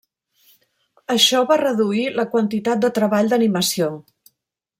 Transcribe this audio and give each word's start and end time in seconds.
Això 1.15 1.41
va 1.51 1.57
reduir 1.63 2.07
la 2.15 2.25
quantitat 2.33 2.83
de 2.87 2.91
treball 2.97 3.31
d'animació. 3.35 3.93